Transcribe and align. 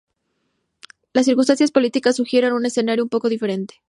Las 1.13 1.25
circunstancias 1.27 1.69
políticas 1.71 2.15
sugieren 2.15 2.53
un 2.53 2.65
escenario 2.65 3.03
un 3.03 3.09
poco 3.11 3.29
diferente. 3.29 3.83